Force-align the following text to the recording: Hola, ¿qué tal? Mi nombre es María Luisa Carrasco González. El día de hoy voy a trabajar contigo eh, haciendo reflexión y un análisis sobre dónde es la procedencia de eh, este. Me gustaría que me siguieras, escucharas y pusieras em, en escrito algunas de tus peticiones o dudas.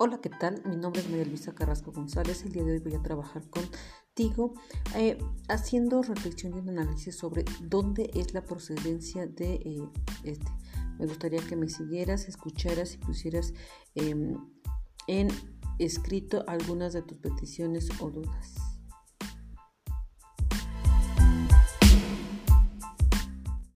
Hola, 0.00 0.20
¿qué 0.20 0.30
tal? 0.30 0.62
Mi 0.64 0.76
nombre 0.76 1.00
es 1.00 1.10
María 1.10 1.24
Luisa 1.24 1.56
Carrasco 1.56 1.90
González. 1.90 2.44
El 2.44 2.52
día 2.52 2.62
de 2.62 2.70
hoy 2.70 2.78
voy 2.78 2.94
a 2.94 3.02
trabajar 3.02 3.42
contigo 3.50 4.54
eh, 4.94 5.18
haciendo 5.48 6.02
reflexión 6.02 6.54
y 6.54 6.60
un 6.60 6.68
análisis 6.68 7.16
sobre 7.16 7.44
dónde 7.62 8.08
es 8.14 8.32
la 8.32 8.44
procedencia 8.44 9.26
de 9.26 9.54
eh, 9.54 9.88
este. 10.22 10.46
Me 11.00 11.06
gustaría 11.06 11.40
que 11.40 11.56
me 11.56 11.68
siguieras, 11.68 12.28
escucharas 12.28 12.94
y 12.94 12.98
pusieras 12.98 13.54
em, 13.96 14.36
en 15.08 15.30
escrito 15.80 16.44
algunas 16.46 16.92
de 16.92 17.02
tus 17.02 17.18
peticiones 17.18 17.88
o 18.00 18.08
dudas. 18.08 18.77